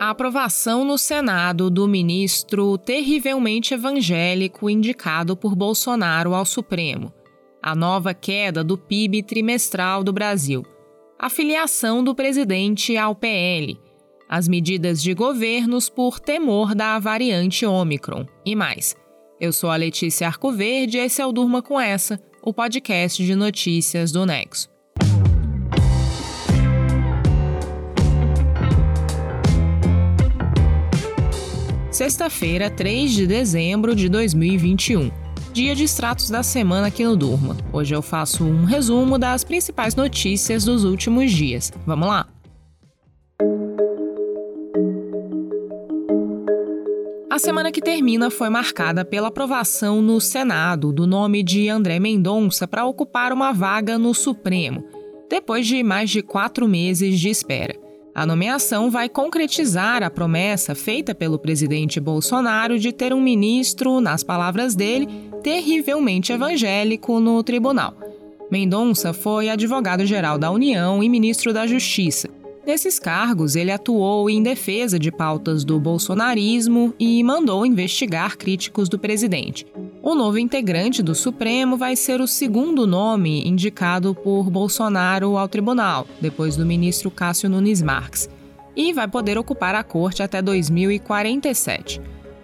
[0.00, 7.12] A aprovação no Senado do ministro terrivelmente evangélico indicado por Bolsonaro ao Supremo.
[7.62, 10.64] A nova queda do PIB trimestral do Brasil.
[11.18, 13.78] A filiação do presidente ao PL.
[14.26, 18.24] As medidas de governos por temor da variante Ômicron.
[18.42, 18.96] E mais.
[19.38, 23.34] Eu sou a Letícia Arcoverde e esse é o Durma com Essa, o podcast de
[23.34, 24.79] notícias do Nexo.
[32.00, 35.10] Sexta-feira, 3 de dezembro de 2021.
[35.52, 37.54] Dia de extratos da semana aqui no Durma.
[37.74, 41.70] Hoje eu faço um resumo das principais notícias dos últimos dias.
[41.86, 42.26] Vamos lá?
[47.30, 52.66] A semana que termina foi marcada pela aprovação no Senado do nome de André Mendonça
[52.66, 54.82] para ocupar uma vaga no Supremo,
[55.28, 57.89] depois de mais de quatro meses de espera.
[58.14, 64.22] A nomeação vai concretizar a promessa feita pelo presidente Bolsonaro de ter um ministro, nas
[64.22, 65.08] palavras dele,
[65.42, 67.94] terrivelmente evangélico no tribunal.
[68.50, 72.28] Mendonça foi advogado-geral da União e ministro da Justiça.
[72.66, 78.98] Nesses cargos, ele atuou em defesa de pautas do bolsonarismo e mandou investigar críticos do
[78.98, 79.66] presidente.
[80.02, 86.06] O novo integrante do Supremo vai ser o segundo nome indicado por Bolsonaro ao tribunal,
[86.18, 88.26] depois do ministro Cássio Nunes Marques,
[88.74, 92.00] e vai poder ocupar a corte até 2047.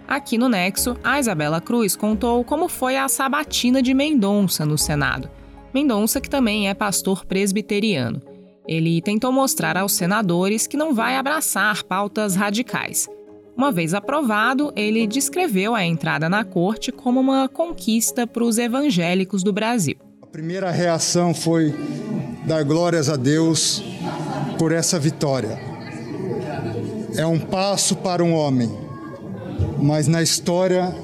[0.07, 5.31] Aqui no Nexo, a Isabela Cruz contou como foi a sabatina de Mendonça no Senado.
[5.73, 8.21] Mendonça, que também é pastor presbiteriano.
[8.69, 13.09] Ele tentou mostrar aos senadores que não vai abraçar pautas radicais.
[13.57, 19.43] Uma vez aprovado, ele descreveu a entrada na corte como uma conquista para os evangélicos
[19.43, 19.97] do Brasil.
[20.23, 21.75] A primeira reação foi
[22.45, 23.83] dar glórias a Deus
[24.59, 25.59] por essa vitória.
[27.17, 28.71] É um passo para um homem,
[29.79, 30.95] mas na história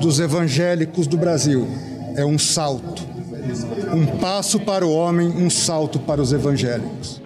[0.00, 1.66] dos evangélicos do Brasil
[2.14, 3.12] é um salto
[3.92, 7.20] um passo para o homem, um salto para os evangélicos.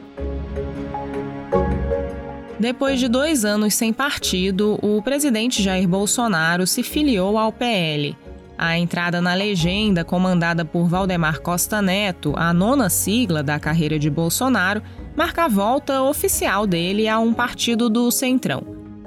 [2.58, 8.16] Depois de dois anos sem partido, o presidente Jair Bolsonaro se filiou ao PL.
[8.56, 14.08] A entrada na legenda, comandada por Valdemar Costa Neto, a nona sigla da carreira de
[14.08, 14.82] Bolsonaro,
[15.14, 18.62] marca a volta oficial dele a um partido do Centrão.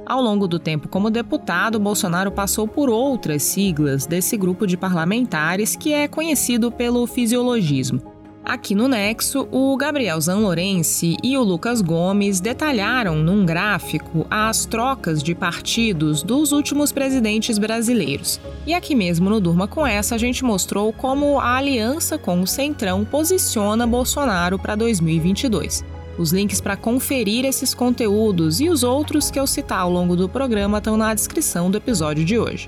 [0.06, 5.76] Ao longo do tempo como deputado, Bolsonaro passou por outras siglas desse grupo de parlamentares
[5.76, 8.19] que é conhecido pelo fisiologismo.
[8.50, 15.22] Aqui no Nexo, o Gabriel Zanlorense e o Lucas Gomes detalharam num gráfico as trocas
[15.22, 18.42] de partidos dos últimos presidentes brasileiros.
[18.66, 22.48] E aqui mesmo no Durma com essa, a gente mostrou como a aliança com o
[22.48, 25.86] Centrão posiciona Bolsonaro para 2022.
[26.18, 30.28] Os links para conferir esses conteúdos e os outros que eu citar ao longo do
[30.28, 32.68] programa estão na descrição do episódio de hoje.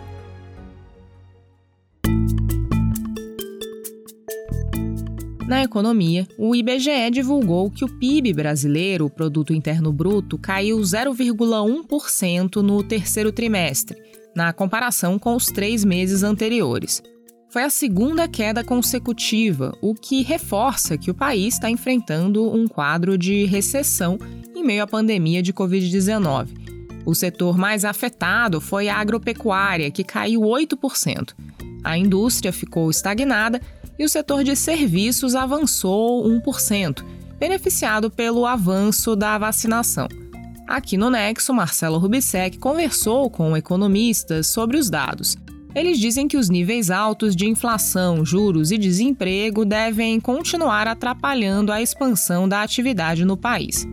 [5.47, 12.57] Na economia, o IBGE divulgou que o PIB brasileiro, o Produto Interno Bruto, caiu 0,1%
[12.57, 13.97] no terceiro trimestre,
[14.35, 17.02] na comparação com os três meses anteriores.
[17.50, 23.18] Foi a segunda queda consecutiva, o que reforça que o país está enfrentando um quadro
[23.18, 24.18] de recessão
[24.56, 26.47] em meio à pandemia de Covid-19.
[27.06, 31.34] O setor mais afetado foi a agropecuária, que caiu 8%.
[31.84, 33.59] A indústria ficou estagnada
[34.01, 37.06] e o setor de serviços avançou 1%,
[37.38, 40.07] beneficiado pelo avanço da vacinação.
[40.67, 45.38] Aqui no Nexo, Marcelo Rubissec conversou com economistas sobre os dados.
[45.75, 51.79] Eles dizem que os níveis altos de inflação, juros e desemprego devem continuar atrapalhando a
[51.79, 53.88] expansão da atividade no país.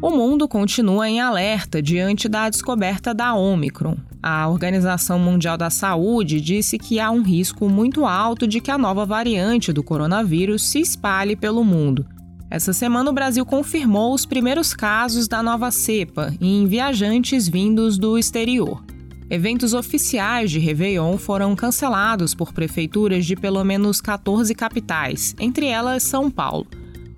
[0.00, 3.96] O mundo continua em alerta diante da descoberta da Omicron.
[4.22, 8.78] A Organização Mundial da Saúde disse que há um risco muito alto de que a
[8.78, 12.06] nova variante do coronavírus se espalhe pelo mundo.
[12.48, 18.16] Essa semana, o Brasil confirmou os primeiros casos da nova cepa em viajantes vindos do
[18.16, 18.84] exterior.
[19.28, 26.04] Eventos oficiais de Réveillon foram cancelados por prefeituras de pelo menos 14 capitais, entre elas
[26.04, 26.66] São Paulo.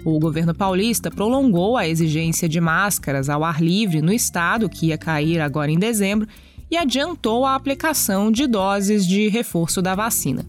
[0.05, 4.99] O governo paulista prolongou a exigência de máscaras ao ar livre no estado, que ia
[4.99, 6.29] cair agora em dezembro,
[6.71, 10.45] e adiantou a aplicação de doses de reforço da vacina.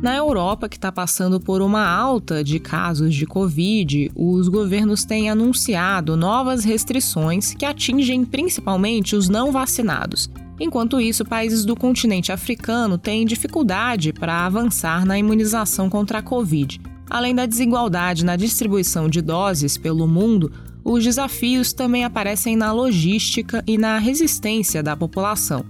[0.00, 5.28] Na Europa, que está passando por uma alta de casos de Covid, os governos têm
[5.28, 10.30] anunciado novas restrições que atingem principalmente os não vacinados.
[10.60, 16.80] Enquanto isso, países do continente africano têm dificuldade para avançar na imunização contra a Covid.
[17.10, 20.52] Além da desigualdade na distribuição de doses pelo mundo,
[20.90, 25.64] os desafios também aparecem na logística e na resistência da população.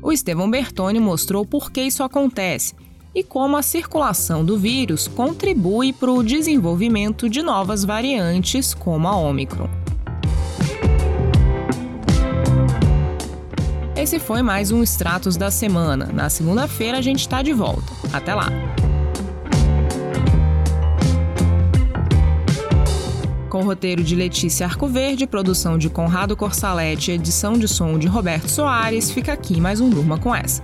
[0.00, 2.74] O Estevão Bertoni mostrou por que isso acontece
[3.14, 9.14] e como a circulação do vírus contribui para o desenvolvimento de novas variantes, como a
[9.14, 9.68] Omicron.
[13.94, 16.06] Esse foi mais um Stratos da Semana.
[16.06, 17.92] Na segunda-feira a gente está de volta.
[18.10, 18.48] Até lá!
[23.62, 29.32] Roteiro de Letícia Arcoverde, produção de Conrado Corsaletti, edição de som de Roberto Soares, fica
[29.32, 30.62] aqui mais um Durma com essa.